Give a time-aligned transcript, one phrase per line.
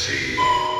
[0.00, 0.79] sei.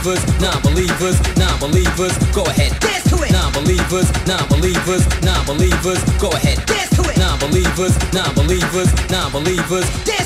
[0.00, 2.72] non-believers, non-believers, non-believers, go ahead.
[2.80, 3.32] Dance to it.
[3.32, 6.64] Non-believers, non-believers, non-believers, go ahead.
[6.66, 7.18] Dance to it.
[7.18, 10.19] Non-believers, non-believers, non-believers, dance.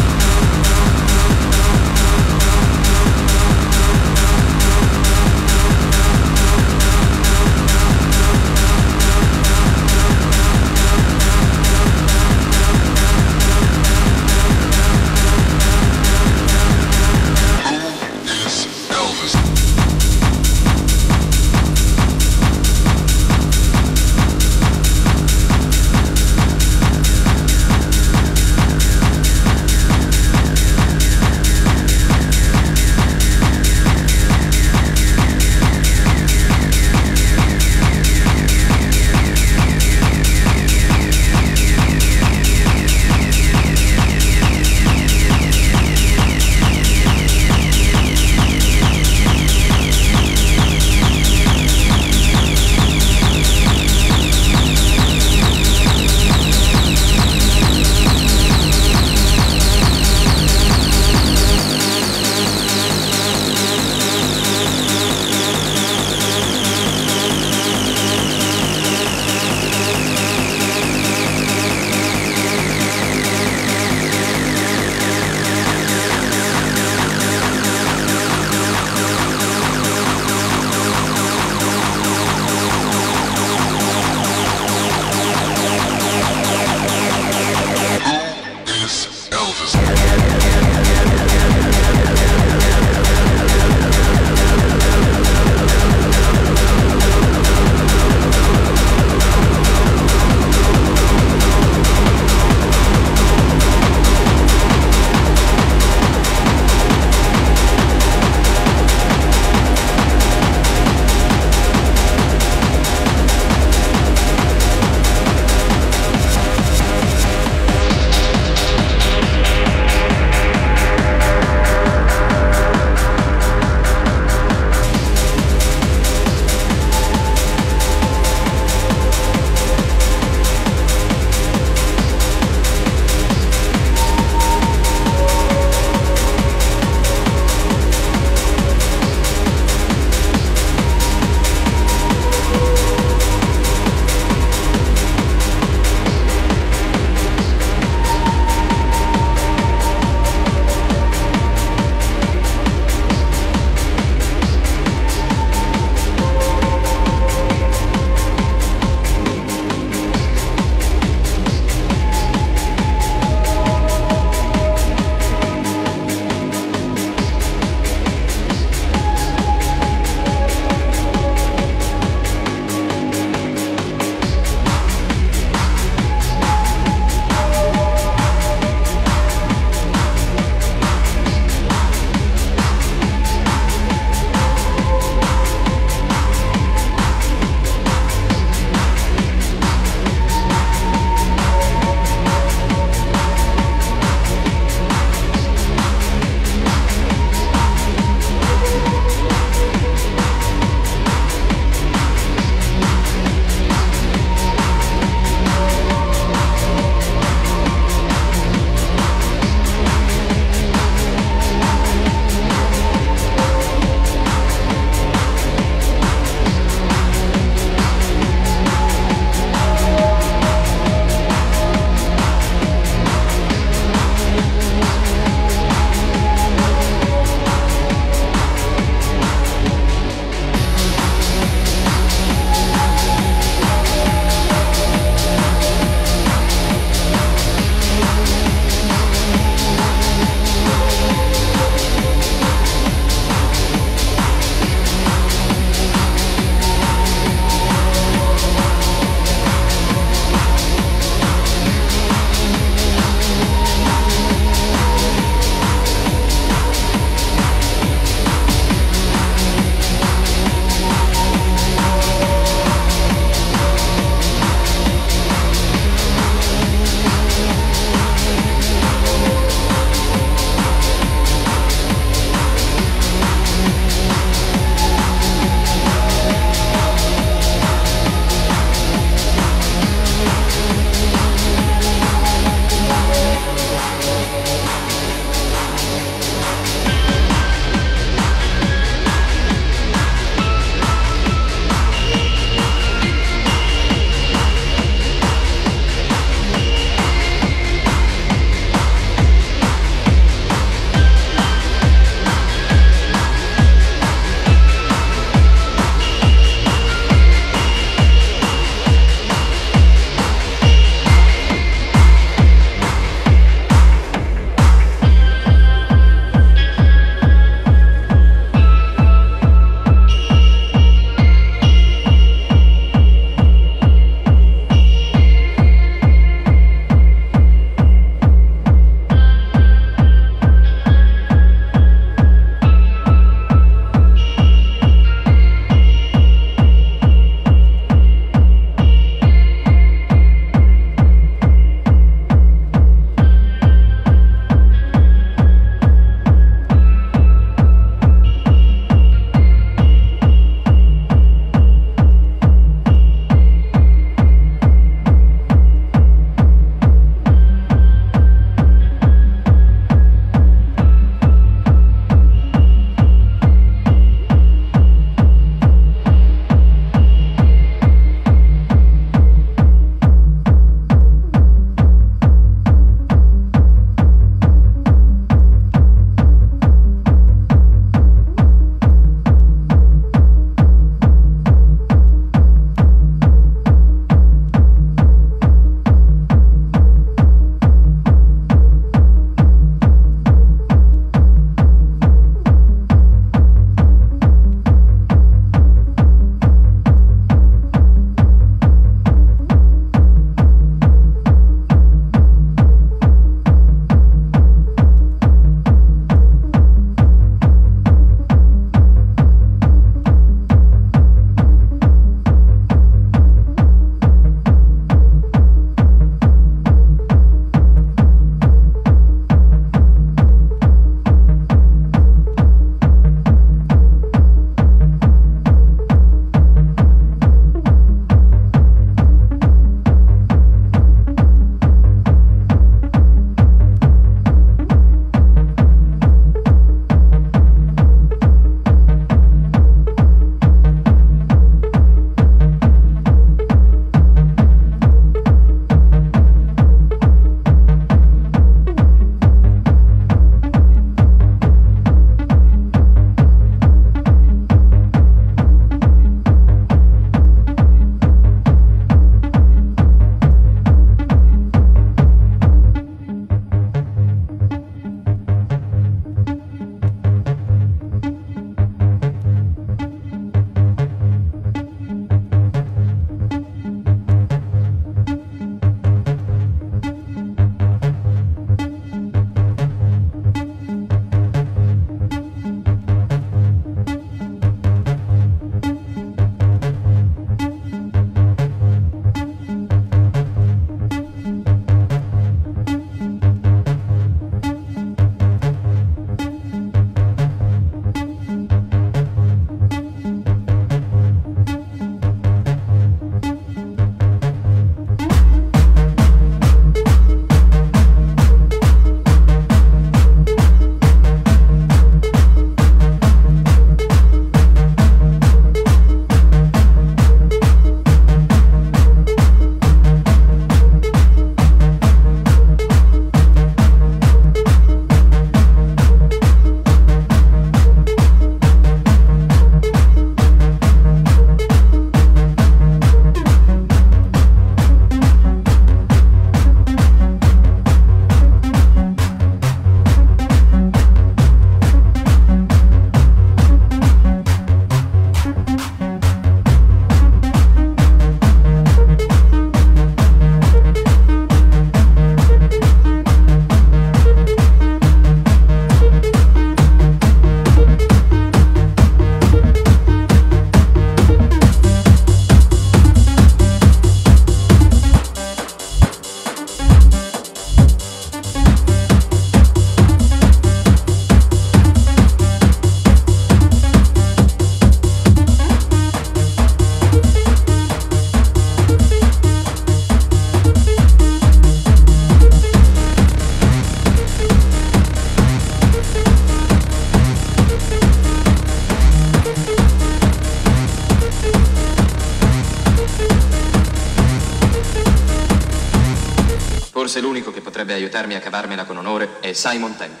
[597.91, 600.00] Aiutarmi a cavarmela con onore è Simon Templar.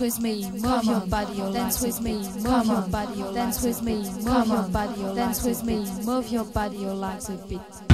[0.00, 4.46] with me, move your body, dance with me, move your body, dance with me, move
[4.46, 7.89] your body, dance with me, move your body, your legs a bit.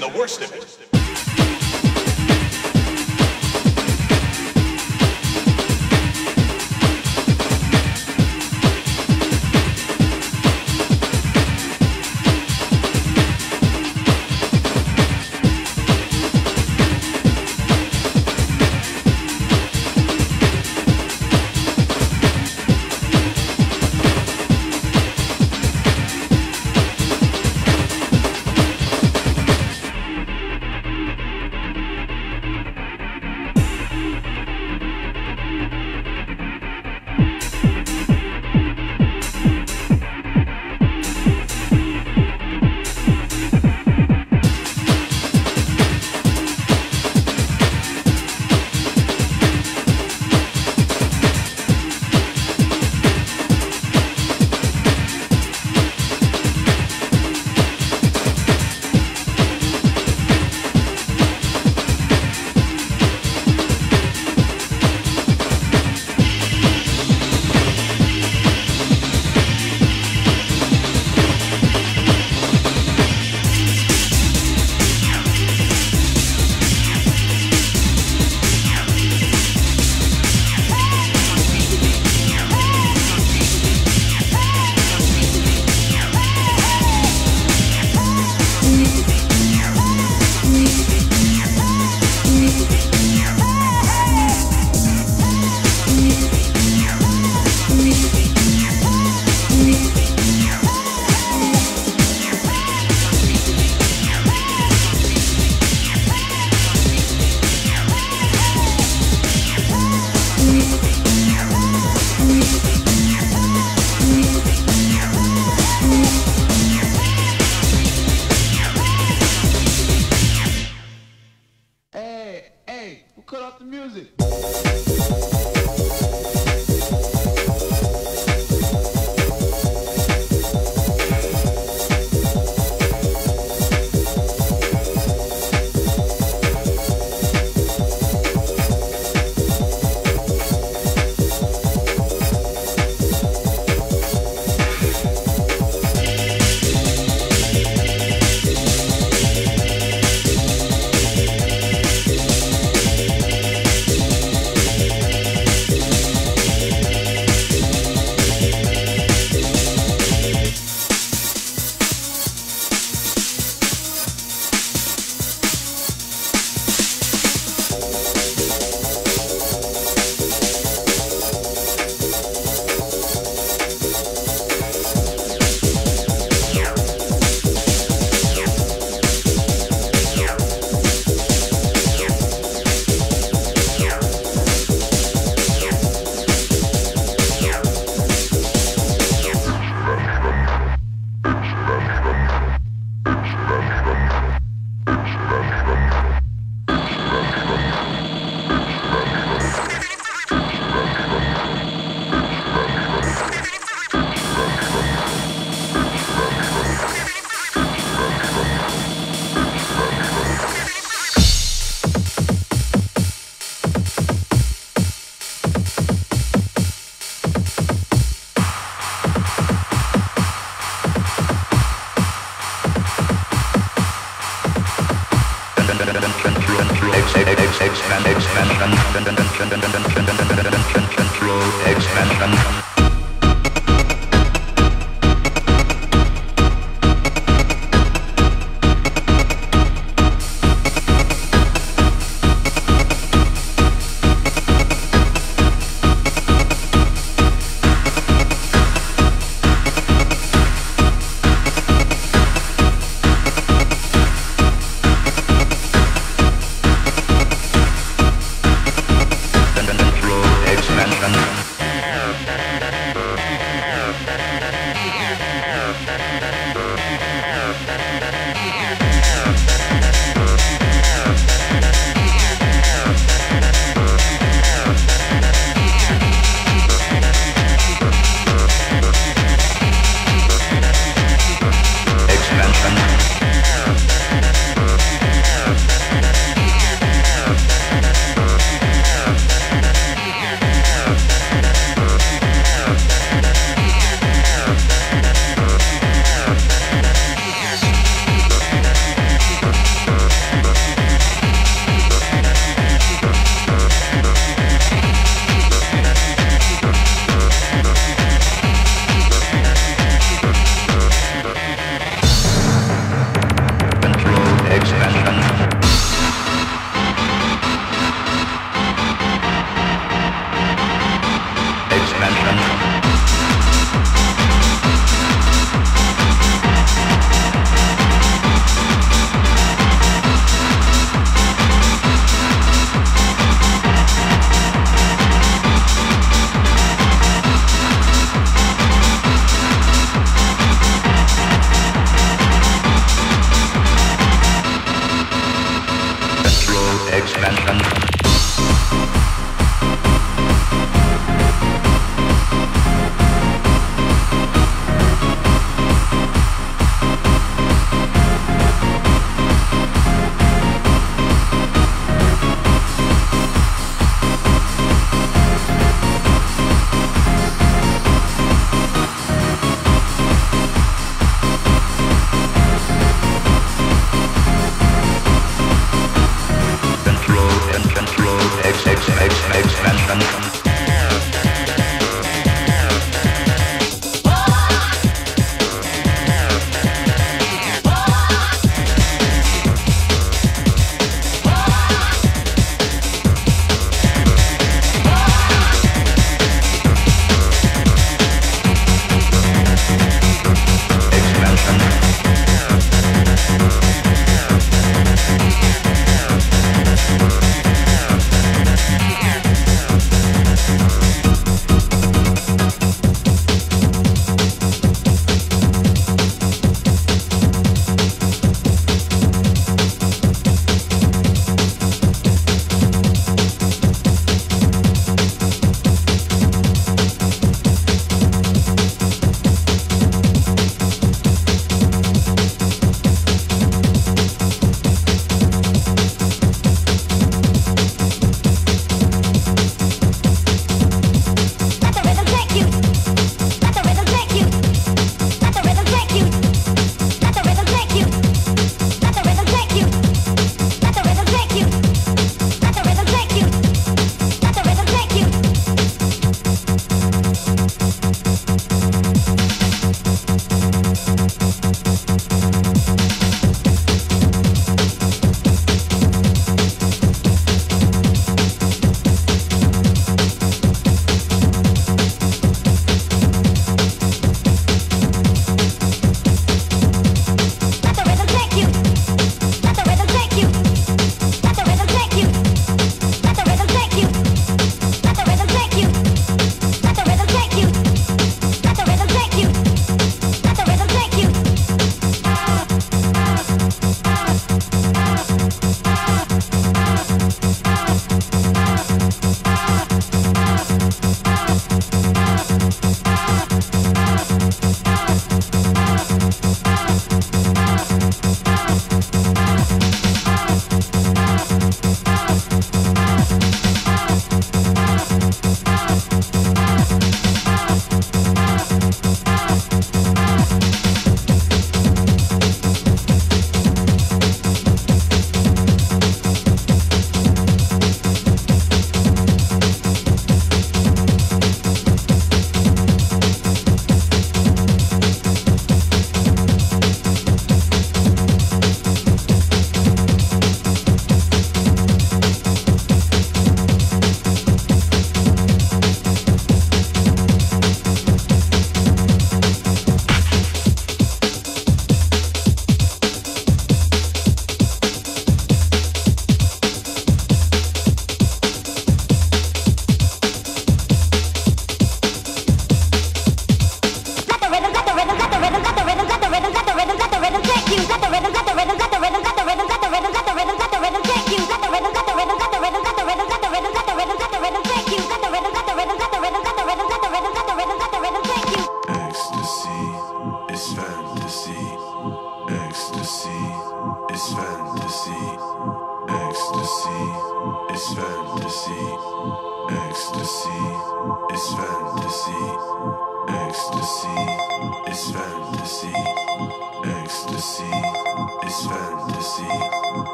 [0.00, 0.39] The worst